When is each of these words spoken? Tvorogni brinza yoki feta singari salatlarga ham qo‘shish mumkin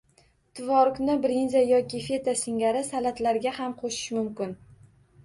Tvorogni 0.59 1.17
brinza 1.25 1.61
yoki 1.71 2.01
feta 2.05 2.35
singari 2.45 2.81
salatlarga 2.87 3.53
ham 3.59 3.77
qo‘shish 3.83 4.09
mumkin 4.19 4.57